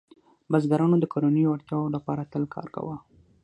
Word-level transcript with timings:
بزګرانو 0.51 0.97
د 1.01 1.05
کورنیو 1.13 1.53
اړتیاوو 1.55 1.93
لپاره 1.95 2.29
تل 2.31 2.43
کار 2.53 2.67
کاوه. 2.75 2.95